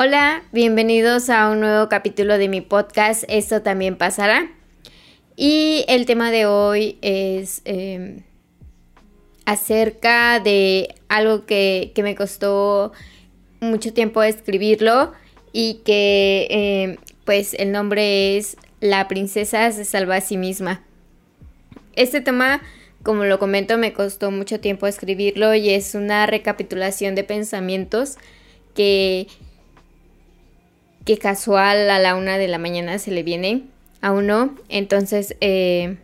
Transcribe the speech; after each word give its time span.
Hola, 0.00 0.44
bienvenidos 0.52 1.28
a 1.28 1.50
un 1.50 1.58
nuevo 1.58 1.88
capítulo 1.88 2.38
de 2.38 2.48
mi 2.48 2.60
podcast 2.60 3.24
Esto 3.26 3.62
también 3.62 3.96
pasará. 3.96 4.48
Y 5.34 5.84
el 5.88 6.06
tema 6.06 6.30
de 6.30 6.46
hoy 6.46 6.98
es 7.02 7.62
em, 7.64 8.22
acerca 9.44 10.38
de 10.38 10.94
algo 11.08 11.46
que, 11.46 11.92
me 11.96 12.14
costó 12.14 12.92
mucho 13.58 13.92
tiempo 13.92 14.22
escribirlo 14.22 15.14
y 15.52 15.80
que 15.84 16.46
em, 16.48 16.96
pues 17.24 17.54
el 17.54 17.72
nombre 17.72 18.36
es 18.36 18.56
La 18.78 19.08
princesa 19.08 19.68
se 19.72 19.84
salva 19.84 20.14
a 20.14 20.20
sí 20.20 20.36
misma. 20.36 20.84
Este 21.96 22.20
tema, 22.20 22.62
como 23.02 23.24
lo 23.24 23.40
comento, 23.40 23.76
me 23.78 23.92
costó 23.92 24.30
mucho 24.30 24.60
tiempo 24.60 24.86
escribirlo 24.86 25.56
y 25.56 25.70
es 25.70 25.96
una 25.96 26.24
recapitulación 26.26 27.16
de 27.16 27.24
pensamientos 27.24 28.16
que 28.76 29.26
que 31.08 31.16
casual 31.16 31.88
a 31.88 31.98
la 31.98 32.16
una 32.16 32.36
de 32.36 32.48
la 32.48 32.58
mañana 32.58 32.98
se 32.98 33.10
le 33.10 33.22
viene 33.22 33.62
a 34.02 34.12
uno. 34.12 34.54
Entonces 34.68 35.36
eh, 35.40 35.96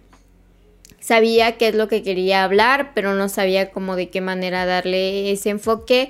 sabía 0.99 1.59
qué 1.59 1.69
es 1.69 1.75
lo 1.75 1.89
que 1.89 2.03
quería 2.03 2.43
hablar, 2.43 2.93
pero 2.95 3.13
no 3.13 3.29
sabía 3.29 3.71
cómo 3.71 3.97
de 3.97 4.09
qué 4.09 4.23
manera 4.23 4.65
darle 4.65 5.31
ese 5.31 5.51
enfoque 5.51 6.09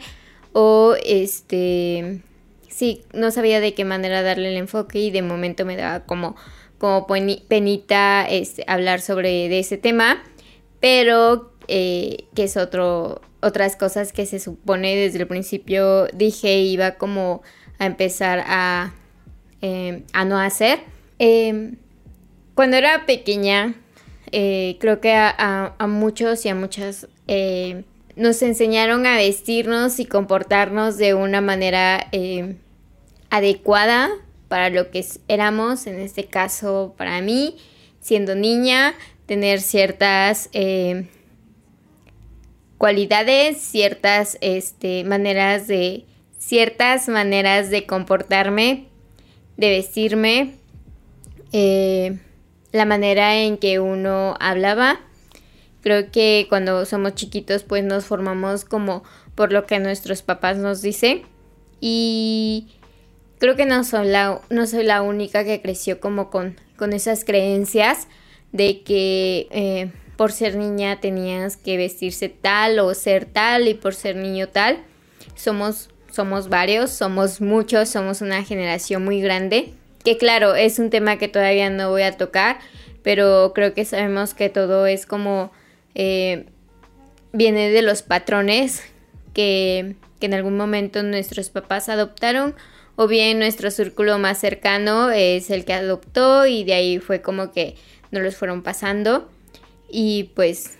o 0.52 0.94
este 1.04 2.20
sí, 2.68 3.02
no 3.12 3.32
sabía 3.32 3.58
de 3.58 3.74
qué 3.74 3.84
manera 3.84 4.22
darle 4.22 4.50
el 4.50 4.58
enfoque 4.58 5.00
y 5.00 5.10
de 5.10 5.22
momento 5.22 5.64
me 5.64 5.74
daba 5.74 6.04
como, 6.06 6.36
como 6.78 7.08
penita 7.08 8.24
este, 8.30 8.62
hablar 8.68 9.00
sobre 9.00 9.48
de 9.48 9.58
ese 9.58 9.76
tema, 9.76 10.22
pero 10.78 11.52
eh, 11.66 12.26
que 12.36 12.44
es 12.44 12.56
otro, 12.56 13.22
otras 13.42 13.74
cosas 13.74 14.12
que 14.12 14.24
se 14.24 14.38
supone 14.38 14.94
desde 14.94 15.18
el 15.18 15.26
principio 15.26 16.06
dije 16.12 16.60
iba 16.60 16.92
como 16.92 17.42
a 17.78 17.86
empezar 17.86 18.44
a, 18.46 18.92
em, 19.60 20.04
a 20.12 20.24
no 20.24 20.38
hacer. 20.38 20.80
Em, 21.18 21.76
cuando 22.54 22.76
era 22.76 23.06
pequeña, 23.06 23.74
eh, 24.32 24.76
creo 24.80 25.00
que 25.00 25.12
a, 25.14 25.74
muchos 25.88 26.44
y 26.44 26.48
a 26.48 26.54
muchas 26.54 27.08
eh, 27.28 27.84
nos 28.16 28.42
enseñaron 28.42 29.06
a 29.06 29.16
vestirnos 29.16 29.98
y 29.98 30.06
comportarnos 30.06 30.98
de 30.98 31.14
una 31.14 31.40
manera 31.40 32.06
em, 32.12 32.58
adecuada 33.30 34.10
para 34.48 34.70
lo 34.70 34.90
que 34.90 35.04
éramos, 35.28 35.86
en 35.86 35.98
este 35.98 36.26
caso 36.26 36.94
para 36.96 37.20
mí, 37.20 37.56
siendo 38.00 38.34
niña, 38.34 38.94
tener 39.26 39.60
ciertas 39.60 40.48
cualidades, 42.78 43.58
ciertas 43.58 44.36
este, 44.40 45.04
maneras 45.04 45.66
de, 45.66 46.04
ciertas 46.46 47.08
maneras 47.08 47.70
de 47.70 47.86
comportarme, 47.86 48.86
de 49.56 49.70
vestirme, 49.70 50.54
eh, 51.52 52.18
la 52.72 52.84
manera 52.84 53.36
en 53.36 53.56
que 53.56 53.80
uno 53.80 54.36
hablaba. 54.40 55.00
Creo 55.80 56.10
que 56.10 56.46
cuando 56.48 56.84
somos 56.84 57.14
chiquitos 57.14 57.62
pues 57.62 57.82
nos 57.82 58.04
formamos 58.04 58.64
como 58.64 59.04
por 59.34 59.52
lo 59.52 59.64
que 59.64 59.78
nuestros 59.78 60.22
papás 60.22 60.58
nos 60.58 60.82
dicen. 60.82 61.22
Y 61.80 62.68
creo 63.38 63.56
que 63.56 63.64
no 63.64 63.82
soy 63.84 64.08
la, 64.08 64.40
no 64.50 64.66
soy 64.66 64.84
la 64.84 65.00
única 65.00 65.44
que 65.44 65.62
creció 65.62 65.98
como 65.98 66.30
con, 66.30 66.56
con 66.76 66.92
esas 66.92 67.24
creencias 67.24 68.06
de 68.52 68.82
que 68.82 69.48
eh, 69.50 69.92
por 70.16 70.30
ser 70.30 70.56
niña 70.56 71.00
tenías 71.00 71.56
que 71.56 71.76
vestirse 71.76 72.28
tal 72.28 72.78
o 72.80 72.92
ser 72.94 73.24
tal 73.24 73.66
y 73.66 73.74
por 73.74 73.94
ser 73.94 74.16
niño 74.16 74.48
tal. 74.48 74.78
Somos 75.36 75.88
somos 76.14 76.48
varios, 76.48 76.90
somos 76.90 77.40
muchos, 77.40 77.88
somos 77.88 78.20
una 78.20 78.42
generación 78.44 79.04
muy 79.04 79.20
grande, 79.20 79.74
que 80.04 80.16
claro, 80.16 80.54
es 80.54 80.78
un 80.78 80.90
tema 80.90 81.18
que 81.18 81.28
todavía 81.28 81.70
no 81.70 81.90
voy 81.90 82.02
a 82.02 82.16
tocar, 82.16 82.58
pero 83.02 83.52
creo 83.54 83.74
que 83.74 83.84
sabemos 83.84 84.34
que 84.34 84.48
todo 84.48 84.86
es 84.86 85.06
como 85.06 85.50
eh, 85.94 86.46
viene 87.32 87.70
de 87.70 87.82
los 87.82 88.02
patrones 88.02 88.82
que, 89.34 89.96
que, 90.20 90.26
en 90.26 90.34
algún 90.34 90.56
momento 90.56 91.02
nuestros 91.02 91.50
papás 91.50 91.88
adoptaron 91.88 92.54
o 92.96 93.08
bien 93.08 93.38
nuestro 93.38 93.70
círculo 93.70 94.18
más 94.18 94.38
cercano 94.38 95.10
es 95.10 95.50
el 95.50 95.64
que 95.64 95.74
adoptó 95.74 96.46
y 96.46 96.64
de 96.64 96.74
ahí 96.74 96.98
fue 96.98 97.20
como 97.20 97.52
que 97.52 97.74
nos 98.12 98.22
los 98.22 98.36
fueron 98.36 98.62
pasando. 98.62 99.28
Y 99.90 100.30
pues 100.34 100.78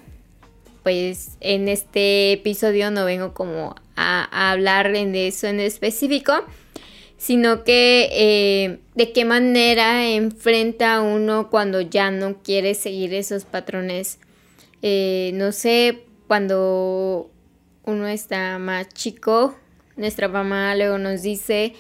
pues 0.85 1.39
en 1.41 1.69
este 1.69 2.33
episodio 2.33 2.91
no 2.91 3.07
vengo 3.07 3.33
como 3.33 3.75
a, 3.97 4.51
hablar 4.51 4.93
de 4.93 5.29
eso 5.29 5.47
en 5.47 5.61
específico, 5.61 6.33
sino 7.17 7.65
que 7.65 8.09
eh, 8.13 8.79
de 8.95 9.13
qué 9.13 9.25
manera 9.25 10.07
enfrenta 10.09 11.01
uno 11.01 11.51
cuando 11.51 11.81
ya 11.81 12.11
no 12.11 12.43
quiere 12.43 12.75
seguir 12.75 13.15
esos 13.15 13.45
patrones. 13.45 14.19
Eh, 14.83 15.31
no 15.35 15.53
sé, 15.53 16.05
cuando 16.27 17.31
uno 17.85 18.07
está 18.07 18.59
más 18.59 18.89
chico, 18.89 19.55
nuestra 19.97 20.29
mamá 20.29 20.75
luego 20.75 20.99
nos 20.99 21.23
dice, 21.23 21.75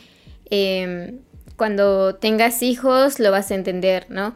em, 0.51 1.19
cuando 1.57 2.15
tengas 2.17 2.63
hijos 2.63 3.19
lo 3.19 3.31
vas 3.31 3.51
a 3.51 3.55
entender, 3.55 4.07
¿no? 4.09 4.35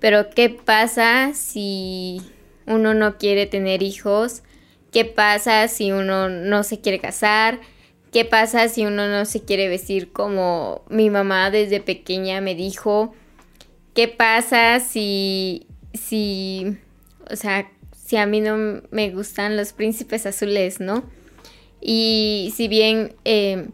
Pero 0.00 0.30
¿qué 0.30 0.48
pasa 0.50 1.32
si 1.34 2.20
uno 2.66 2.94
no 2.94 3.18
quiere 3.18 3.46
tener 3.46 3.82
hijos? 3.82 4.42
¿Qué 4.92 5.04
pasa 5.04 5.68
si 5.68 5.92
uno 5.92 6.28
no 6.28 6.62
se 6.64 6.80
quiere 6.80 6.98
casar? 6.98 7.60
¿Qué 8.12 8.24
pasa 8.24 8.68
si 8.68 8.84
uno 8.84 9.06
no 9.06 9.24
se 9.24 9.44
quiere 9.44 9.68
vestir 9.68 10.12
como 10.12 10.82
mi 10.88 11.10
mamá 11.10 11.50
desde 11.50 11.80
pequeña 11.80 12.40
me 12.40 12.56
dijo? 12.56 13.14
¿Qué 13.94 14.08
pasa 14.08 14.80
si, 14.80 15.66
si, 15.94 16.76
o 17.30 17.36
sea, 17.36 17.70
si 17.92 18.16
a 18.16 18.26
mí 18.26 18.40
no 18.40 18.82
me 18.90 19.10
gustan 19.10 19.56
los 19.56 19.72
príncipes 19.72 20.26
azules, 20.26 20.80
¿no? 20.80 21.04
Y 21.80 22.52
si 22.56 22.66
bien 22.66 23.14
eh, 23.24 23.68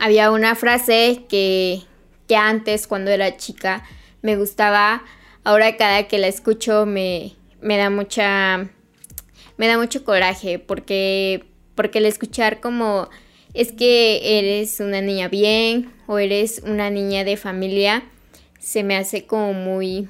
había 0.00 0.32
una 0.32 0.56
frase 0.56 1.24
que, 1.28 1.82
que 2.26 2.36
antes, 2.36 2.88
cuando 2.88 3.12
era 3.12 3.36
chica, 3.36 3.84
me 4.22 4.36
gustaba, 4.36 5.04
ahora 5.44 5.76
cada 5.76 6.08
que 6.08 6.18
la 6.18 6.26
escucho 6.26 6.86
me, 6.86 7.36
me 7.60 7.76
da 7.76 7.88
mucha 7.88 8.68
me 9.58 9.66
da 9.66 9.76
mucho 9.76 10.04
coraje 10.04 10.58
porque, 10.58 11.44
porque 11.74 11.98
el 11.98 12.06
escuchar 12.06 12.60
como 12.60 13.10
es 13.52 13.72
que 13.72 14.38
eres 14.38 14.80
una 14.80 15.02
niña 15.02 15.28
bien 15.28 15.92
o 16.06 16.18
eres 16.18 16.62
una 16.64 16.90
niña 16.90 17.24
de 17.24 17.36
familia, 17.36 18.04
se 18.60 18.82
me 18.84 18.96
hace 18.96 19.26
como 19.26 19.52
muy, 19.52 20.08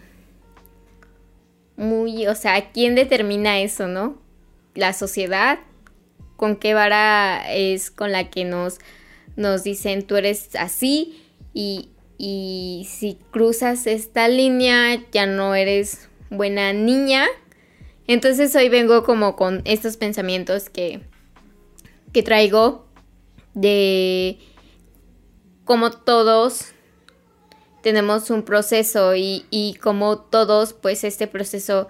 muy, 1.77 2.27
o 2.27 2.35
sea, 2.35 2.71
¿quién 2.73 2.95
determina 2.95 3.61
eso, 3.61 3.89
no? 3.89 4.19
La 4.75 4.93
sociedad, 4.93 5.59
con 6.37 6.57
qué 6.57 6.75
vara 6.75 7.53
es 7.53 7.91
con 7.91 8.13
la 8.13 8.31
que 8.31 8.45
nos, 8.45 8.79
nos 9.35 9.65
dicen 9.65 10.07
tú 10.07 10.17
eres 10.17 10.55
así 10.57 11.25
y, 11.55 11.89
y 12.19 12.87
si 12.91 13.19
cruzas 13.31 13.87
esta 13.87 14.29
línea 14.29 15.03
ya 15.11 15.27
no 15.27 15.55
eres 15.55 16.09
buena 16.31 16.73
niña 16.73 17.27
entonces 18.09 18.55
hoy 18.57 18.69
vengo 18.69 19.05
como 19.05 19.37
con 19.37 19.63
estos 19.65 19.97
pensamientos 19.97 20.69
que, 20.69 21.03
que 22.13 22.23
traigo 22.23 22.87
de 23.55 24.39
cómo 25.65 25.91
todos 25.91 26.73
tenemos 27.83 28.31
un 28.31 28.43
proceso 28.43 29.15
y, 29.15 29.47
y 29.51 29.75
como 29.75 30.19
todos 30.19 30.73
pues 30.73 31.05
este 31.05 31.27
proceso 31.29 31.89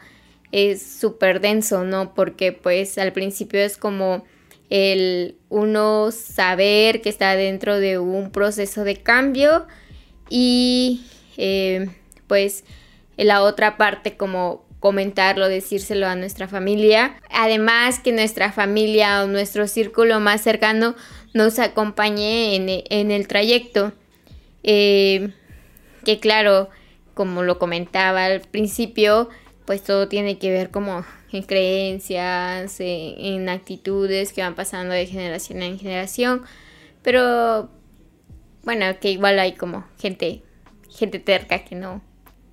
es 0.52 0.82
súper 0.82 1.40
denso, 1.40 1.84
¿no? 1.84 2.14
Porque 2.14 2.52
pues 2.52 2.98
al 2.98 3.12
principio 3.12 3.60
es 3.60 3.76
como 3.76 4.24
el 4.70 5.36
uno 5.48 6.10
saber 6.10 7.00
que 7.00 7.08
está 7.08 7.34
dentro 7.36 7.78
de 7.78 7.98
un 7.98 8.30
proceso 8.30 8.84
de 8.84 8.96
cambio 8.96 9.66
y 10.28 11.06
eh, 11.36 11.88
pues 12.26 12.64
la 13.16 13.42
otra 13.42 13.76
parte 13.76 14.16
como 14.16 14.67
comentarlo, 14.80 15.48
decírselo 15.48 16.06
a 16.06 16.16
nuestra 16.16 16.48
familia. 16.48 17.16
Además 17.30 18.00
que 18.00 18.12
nuestra 18.12 18.52
familia 18.52 19.24
o 19.24 19.26
nuestro 19.26 19.66
círculo 19.66 20.20
más 20.20 20.42
cercano 20.42 20.94
nos 21.34 21.58
acompañe 21.58 22.54
en, 22.54 23.10
el 23.10 23.28
trayecto. 23.28 23.92
Eh, 24.62 25.30
que 26.04 26.20
claro, 26.20 26.68
como 27.14 27.42
lo 27.42 27.58
comentaba 27.58 28.26
al 28.26 28.40
principio, 28.40 29.28
pues 29.64 29.82
todo 29.82 30.08
tiene 30.08 30.38
que 30.38 30.50
ver 30.50 30.70
como 30.70 31.04
en 31.32 31.42
creencias, 31.42 32.76
en, 32.78 33.48
actitudes 33.48 34.32
que 34.32 34.40
van 34.40 34.54
pasando 34.54 34.94
de 34.94 35.06
generación 35.06 35.62
en 35.62 35.78
generación. 35.78 36.42
Pero 37.02 37.70
bueno, 38.62 38.86
que 39.00 39.10
igual 39.10 39.38
hay 39.38 39.52
como 39.52 39.84
gente, 39.98 40.42
gente 40.88 41.18
terca 41.18 41.64
que 41.64 41.74
no, 41.74 42.02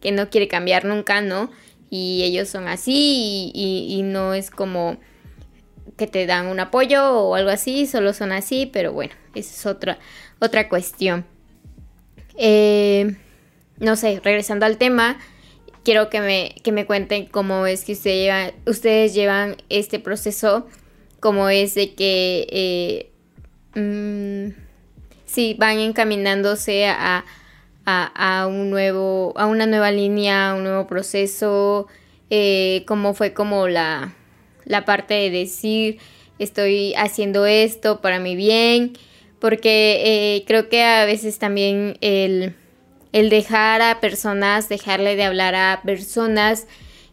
que 0.01 0.12
no 0.12 0.30
quiere 0.30 0.48
cambiar 0.48 0.86
nunca, 0.86 1.22
¿no? 1.22 1.50
Y 1.90 2.24
ellos 2.24 2.50
son 2.50 2.68
así 2.68 3.52
y, 3.54 4.02
no 4.04 4.34
es 4.34 4.50
como 4.52 4.98
que 5.98 6.08
te 6.08 6.26
dan 6.26 6.48
un 6.48 6.60
apoyo 6.60 7.12
o 7.20 7.36
algo 7.36 7.50
así, 7.50 7.86
solo 7.86 8.14
son 8.14 8.32
así, 8.32 8.70
pero 8.72 8.92
bueno, 8.92 9.14
esa 9.34 9.54
es 9.54 9.66
otra, 9.66 10.00
otra 10.40 10.68
cuestión. 10.68 11.26
Eh, 12.38 13.16
no 13.80 13.96
sé, 13.96 14.20
regresando 14.24 14.66
al 14.66 14.78
tema, 14.78 15.18
quiero 15.84 16.10
que 16.10 16.20
me, 16.20 16.56
que 16.64 16.72
me 16.72 16.86
cuenten 16.86 17.28
cómo 17.28 17.66
es 17.66 17.86
que 17.86 17.94
ustedes 18.66 19.14
llevan 19.14 19.56
este 19.70 20.00
proceso, 20.00 20.68
cómo 21.20 21.50
es 21.50 21.76
de 21.76 21.94
que 21.94 22.48
eh, 23.76 23.80
mm, 23.80 24.60
sí, 25.26 25.56
van 25.58 25.80
encaminándose 25.80 26.88
a, 26.88 27.24
un 28.48 28.70
nuevo, 28.70 29.34
a 29.36 29.46
una 29.46 29.66
nueva 29.66 29.92
línea, 29.92 30.52
a 30.52 30.56
un 30.56 30.64
nuevo 30.64 30.88
proceso, 30.88 31.88
eh, 32.30 32.84
cómo 32.88 33.14
fue 33.14 33.34
como 33.34 33.68
la, 33.68 34.16
la 34.66 34.86
parte 34.86 35.14
de 35.14 35.30
decir 35.30 36.00
estoy 36.40 36.94
haciendo 36.96 37.46
esto 37.46 38.02
para 38.02 38.20
mi 38.20 38.36
bien, 38.36 38.94
porque 39.40 40.02
eh, 40.04 40.44
creo 40.48 40.70
que 40.70 40.84
a 40.84 41.06
veces 41.06 41.40
también 41.40 41.98
el 42.02 42.56
el 43.16 43.30
dejar 43.30 43.82
a 43.82 44.02
personas, 44.02 44.68
dejarle 44.68 45.16
de 45.16 45.24
hablar 45.24 45.56
a 45.56 45.80
personas 45.86 46.68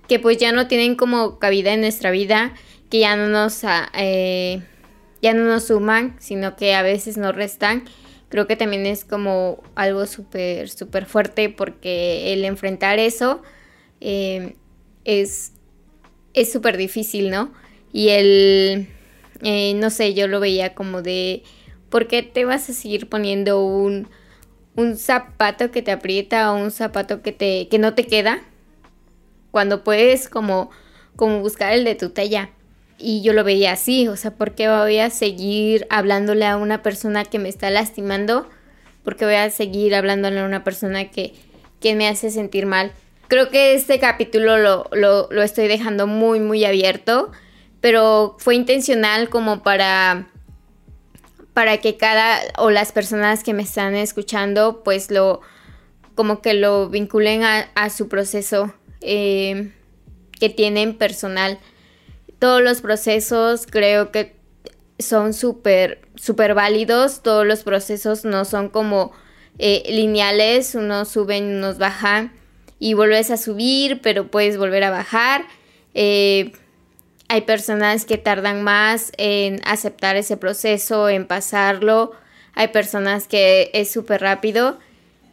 que 0.09 0.19
pues 0.19 0.37
ya 0.37 0.51
no 0.51 0.67
tienen 0.67 0.97
como 0.97 1.39
cabida 1.39 1.73
en 1.75 1.81
nuestra 1.81 2.11
vida, 2.11 2.55
que 2.91 2.99
ya 2.99 3.15
no 3.15 3.29
nos, 3.29 3.61
eh, 3.95 4.63
ya 5.23 5.33
no 5.33 5.45
nos 5.45 5.69
suman, 5.69 6.17
sino 6.19 6.57
que 6.57 6.75
a 6.75 6.83
veces 6.83 7.19
nos 7.19 7.37
restan. 7.37 7.85
Creo 8.33 8.47
que 8.47 8.57
también 8.57 8.87
es 8.87 9.05
como 9.05 9.63
algo 9.75 10.07
súper, 10.07 10.71
súper 10.71 11.05
fuerte 11.05 11.51
porque 11.51 12.33
el 12.33 12.47
enfrentar 12.47 12.99
eso 12.99 13.43
eh, 14.01 14.57
es 15.05 15.53
súper 16.51 16.79
difícil, 16.79 17.29
¿no? 17.29 17.53
Y 17.93 18.09
el, 18.09 18.89
eh, 19.43 19.75
no 19.75 19.91
sé, 19.91 20.15
yo 20.15 20.29
lo 20.29 20.41
veía 20.41 20.75
como 20.75 21.03
de, 21.03 21.43
¿por 21.91 22.09
qué 22.09 22.23
te 22.23 22.47
vas 22.47 22.71
a 22.71 22.73
seguir 22.73 23.11
poniendo 23.11 23.63
un 23.63 24.09
un 24.77 24.97
zapato 24.97 25.71
que 25.71 25.83
te 25.83 25.93
aprieta 25.93 26.51
o 26.51 26.57
un 26.57 26.71
zapato 26.71 27.21
que 27.21 27.33
te 27.33 27.69
que 27.69 27.79
no 27.79 27.95
te 27.95 28.07
queda 28.07 28.41
cuando 29.51 29.85
puedes 29.85 30.31
como 30.31 30.71
como 31.17 31.41
buscar 31.41 31.75
el 31.75 31.85
de 31.85 31.95
tu 31.97 32.09
talla 32.09 32.49
y 33.03 33.23
yo 33.23 33.33
lo 33.33 33.45
veía 33.45 33.73
así, 33.73 34.09
o 34.09 34.17
sea, 34.17 34.31
¿por 34.33 34.55
qué 34.55 34.69
voy 34.69 34.99
a 34.99 35.11
seguir 35.11 35.87
hablándole 35.91 36.47
a 36.47 36.57
una 36.57 36.83
persona 36.83 37.25
que 37.25 37.39
me 37.39 37.49
está 37.49 37.71
lastimando? 37.71 38.49
¿Por 39.03 39.17
qué 39.17 39.25
voy 39.25 39.35
a 39.35 39.51
seguir 39.51 39.95
hablándole 39.95 40.41
a 40.41 40.45
una 40.45 40.65
persona 40.65 41.11
que, 41.11 41.35
que 41.81 41.95
me 41.95 42.09
hace 42.09 42.31
sentir 42.31 42.67
mal? 42.67 42.93
Creo 43.29 43.51
que 43.51 43.75
este 43.75 43.99
capítulo 43.99 44.59
lo, 44.59 44.89
lo, 44.93 45.29
lo 45.31 45.43
estoy 45.43 45.67
dejando 45.67 46.07
muy, 46.07 46.39
muy 46.39 46.65
abierto, 46.65 47.33
pero 47.81 48.37
fue 48.39 48.55
intencional 48.55 49.29
como 49.29 49.63
para 49.63 50.29
para 51.53 51.79
que 51.79 51.97
cada 51.97 52.39
o 52.57 52.71
las 52.71 52.93
personas 52.93 53.43
que 53.43 53.53
me 53.53 53.63
están 53.63 53.95
escuchando 53.95 54.83
pues 54.83 55.11
lo 55.11 55.43
como 56.15 56.43
que 56.43 56.55
lo 56.55 56.89
vinculen 56.89 57.43
a, 57.43 57.91
su 57.91 58.09
proceso 58.09 58.75
eh, 59.01 59.73
que 60.39 60.51
tienen 60.51 60.97
personal. 60.97 61.59
Todos 62.43 62.61
los 62.61 62.81
procesos 62.81 63.69
creo 63.71 64.11
que 64.11 64.35
son 64.99 65.33
súper, 65.33 66.01
súper 66.17 66.55
válidos. 66.55 67.23
Todos 67.23 67.47
los 67.47 67.63
procesos 67.63 68.25
no 68.25 68.45
son 68.45 68.69
como 68.69 69.13
eh, 69.61 69.85
lineales. 69.89 70.75
Unos 70.75 71.09
suben, 71.09 71.59
unos 71.59 71.79
bajan 71.79 72.33
y 72.81 72.95
vuelves 72.95 73.31
a 73.31 73.37
subir, 73.37 74.01
pero 74.03 74.29
puedes 74.29 74.59
volver 74.59 74.83
a 74.83 74.91
bajar. 74.91 75.45
Eh, 75.95 76.51
hay 77.29 77.43
personas 77.43 78.07
que 78.07 78.19
tardan 78.19 78.65
más 78.65 79.13
en 79.19 79.61
aceptar 79.65 80.17
ese 80.17 80.37
proceso, 80.37 81.09
en 81.09 81.29
pasarlo. 81.29 82.11
Hay 82.55 82.67
personas 82.73 83.29
que 83.29 83.71
es 83.73 83.93
súper 83.93 84.21
rápido. 84.21 84.81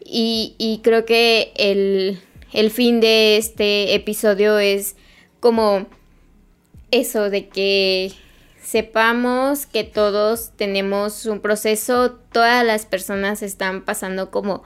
Y, 0.06 0.80
creo 0.84 1.06
que 1.06 1.54
el, 1.56 2.70
fin 2.70 3.00
de 3.00 3.38
este 3.38 3.96
episodio 3.96 4.60
es 4.60 4.96
como 5.40 5.88
eso 6.92 7.30
de 7.30 7.48
que 7.48 8.12
sepamos 8.62 9.66
que 9.66 9.84
todos 9.84 10.52
tenemos 10.56 11.26
un 11.26 11.40
proceso, 11.40 12.12
todas 12.32 12.66
las 12.66 12.86
personas 12.86 13.42
están 13.42 13.84
pasando 13.84 14.32
como 14.32 14.64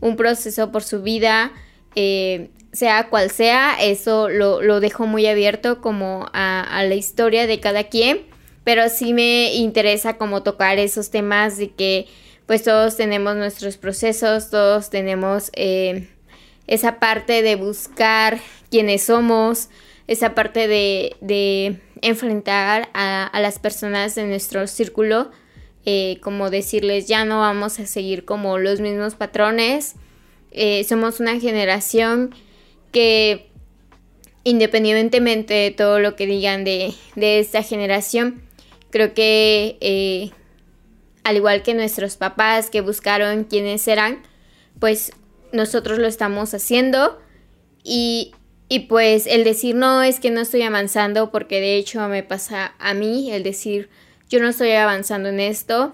un 0.00 0.16
proceso 0.16 0.70
por 0.70 0.82
su 0.82 1.02
vida, 1.02 1.52
eh, 1.94 2.50
sea 2.72 3.08
cual 3.08 3.30
sea, 3.30 3.76
eso 3.80 4.28
lo, 4.28 4.62
lo 4.62 4.80
dejo 4.80 5.06
muy 5.06 5.26
abierto 5.26 5.80
como 5.80 6.26
a, 6.32 6.84
la 6.86 6.94
historia 6.94 7.46
de 7.46 7.60
cada 7.60 7.84
quien, 7.84 8.22
pero 8.64 8.88
sí 8.88 9.12
me 9.12 9.54
interesa 9.54 10.16
como 10.16 10.42
tocar 10.42 10.78
esos 10.78 11.10
temas 11.10 11.56
de 11.56 11.70
que 11.70 12.06
pues 12.46 12.62
todos 12.62 12.96
tenemos 12.96 13.36
nuestros 13.36 13.76
procesos, 13.76 14.50
todos 14.50 14.90
tenemos 14.90 15.50
eh, 15.54 16.08
esa 16.66 16.98
parte 16.98 17.42
de 17.42 17.56
buscar 17.56 18.38
quiénes 18.70 19.04
somos, 19.04 19.68
esa 20.10 20.34
parte 20.34 20.66
de, 20.66 21.78
enfrentar 22.02 22.88
a, 22.94 23.30
las 23.40 23.60
personas 23.60 24.16
de 24.16 24.24
nuestro 24.24 24.66
círculo, 24.66 25.30
eh, 25.86 26.18
como 26.20 26.50
decirles 26.50 27.06
ya 27.06 27.24
no 27.24 27.38
vamos 27.38 27.78
a 27.78 27.86
seguir 27.86 28.24
como 28.24 28.58
los 28.58 28.80
mismos 28.80 29.14
patrones, 29.14 29.94
eh, 30.50 30.82
somos 30.82 31.20
una 31.20 31.38
generación 31.38 32.34
que 32.90 33.50
independientemente 34.42 35.54
de 35.54 35.70
todo 35.70 36.00
lo 36.00 36.16
que 36.16 36.26
digan 36.26 36.64
de, 36.64 36.92
esta 37.14 37.62
generación, 37.62 38.42
creo 38.90 39.14
que 39.14 39.78
eh, 39.80 40.32
al 41.22 41.36
igual 41.36 41.62
que 41.62 41.72
nuestros 41.72 42.16
papás 42.16 42.68
que 42.68 42.80
buscaron 42.80 43.44
quiénes 43.44 43.86
eran, 43.86 44.24
pues 44.80 45.12
nosotros 45.52 46.00
lo 46.00 46.08
estamos 46.08 46.52
haciendo 46.52 47.20
y, 47.84 48.32
y 48.72 48.80
pues 48.80 49.26
el 49.26 49.42
decir 49.42 49.74
no 49.74 50.00
es 50.02 50.20
que 50.20 50.30
no 50.30 50.40
estoy 50.40 50.62
avanzando 50.62 51.32
porque 51.32 51.60
de 51.60 51.76
hecho 51.76 52.06
me 52.06 52.22
pasa 52.22 52.72
a 52.78 52.94
mí 52.94 53.32
el 53.32 53.42
decir 53.42 53.90
yo 54.28 54.38
no 54.38 54.48
estoy 54.48 54.70
avanzando 54.70 55.28
en 55.28 55.40
esto, 55.40 55.92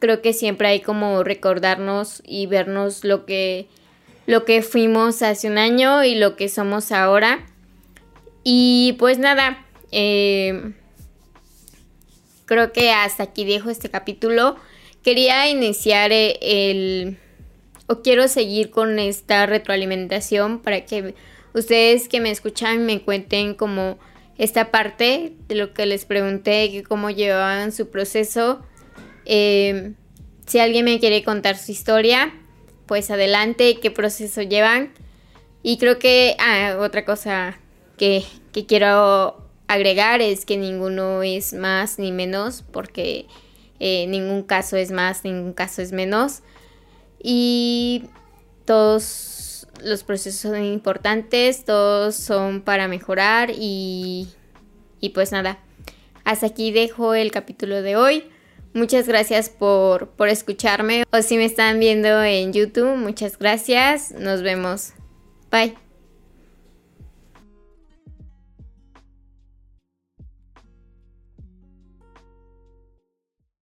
creo 0.00 0.20
que 0.20 0.34
siempre 0.34 0.68
hay 0.68 0.80
como 0.80 1.24
recordarnos 1.24 2.22
y 2.26 2.44
vernos 2.44 3.04
lo 3.04 3.24
que 3.24 3.68
lo 4.26 4.44
que 4.44 4.60
fuimos 4.60 5.22
hace 5.22 5.48
un 5.48 5.56
año 5.56 6.04
y 6.04 6.14
lo 6.14 6.36
que 6.36 6.50
somos 6.50 6.92
ahora. 6.92 7.46
Y 8.44 8.94
pues 8.98 9.18
nada, 9.18 9.64
eh, 9.90 10.72
creo 12.44 12.70
que 12.72 12.92
hasta 12.92 13.24
aquí 13.24 13.46
dejo 13.46 13.70
este 13.70 13.88
capítulo. 13.88 14.56
Quería 15.02 15.48
iniciar 15.48 16.12
eh, 16.12 16.38
el... 16.42 17.18
o 17.86 18.02
quiero 18.02 18.28
seguir 18.28 18.70
con 18.70 18.98
esta 18.98 19.46
retroalimentación 19.46 20.60
para 20.60 20.84
que 20.84 21.14
ustedes 21.54 22.08
que 22.08 22.20
me 22.20 22.30
escuchan 22.30 22.86
me 22.86 23.02
cuenten 23.02 23.54
como 23.54 23.98
esta 24.38 24.70
parte 24.70 25.34
de 25.48 25.54
lo 25.54 25.74
que 25.74 25.84
les 25.86 26.06
pregunté, 26.06 26.70
que 26.70 26.82
cómo 26.82 27.10
llevaban 27.10 27.72
su 27.72 27.90
proceso. 27.90 28.60
Eh, 29.26 29.92
si 30.46 30.58
alguien 30.58 30.86
me 30.86 30.98
quiere 30.98 31.22
contar 31.22 31.58
su 31.58 31.72
historia, 31.72 32.32
pues 32.86 33.10
adelante, 33.10 33.78
qué 33.80 33.90
proceso 33.90 34.42
llevan. 34.42 34.92
Y 35.62 35.76
creo 35.76 35.98
que 35.98 36.36
ah, 36.38 36.78
otra 36.80 37.04
cosa 37.04 37.58
que, 37.98 38.24
quiero 38.66 39.46
agregar 39.68 40.22
es 40.22 40.46
que 40.46 40.56
ninguno 40.56 41.22
es 41.22 41.52
más 41.52 41.98
ni 41.98 42.10
menos, 42.10 42.64
porque 42.72 43.26
eh, 43.78 44.06
ningún 44.08 44.42
caso 44.42 44.76
es 44.76 44.90
más, 44.90 45.22
ningún 45.22 45.52
caso 45.52 45.82
es 45.82 45.92
menos. 45.92 46.40
Y 47.22 48.04
todos 48.64 49.39
los 49.84 50.04
procesos 50.04 50.40
son 50.40 50.64
importantes, 50.64 51.64
todos 51.64 52.14
son 52.14 52.62
para 52.62 52.88
mejorar 52.88 53.50
y, 53.54 54.28
y 55.00 55.10
pues 55.10 55.32
nada, 55.32 55.58
hasta 56.24 56.46
aquí 56.46 56.72
dejo 56.72 57.14
el 57.14 57.30
capítulo 57.30 57.82
de 57.82 57.96
hoy. 57.96 58.24
Muchas 58.72 59.08
gracias 59.08 59.48
por, 59.48 60.10
por 60.10 60.28
escucharme 60.28 61.04
o 61.12 61.22
si 61.22 61.36
me 61.36 61.44
están 61.44 61.80
viendo 61.80 62.22
en 62.22 62.52
YouTube, 62.52 62.96
muchas 62.96 63.38
gracias. 63.38 64.12
Nos 64.12 64.42
vemos. 64.42 64.92
Bye. 65.50 65.89